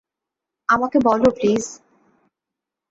আমাকে 0.69 0.97
বলো 0.99 1.27
প্লিজ। 1.31 1.65